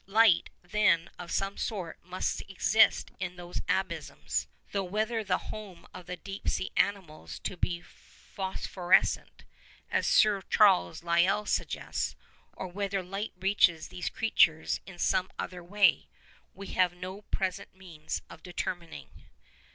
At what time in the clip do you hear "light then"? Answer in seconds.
0.07-1.11